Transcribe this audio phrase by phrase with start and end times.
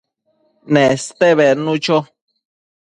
[0.73, 1.97] Neste bednu cho